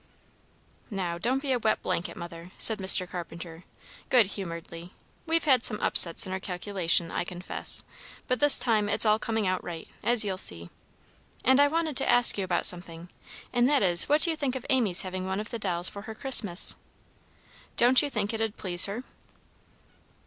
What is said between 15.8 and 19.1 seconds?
for her Christmas? Don't you think it'd please her?"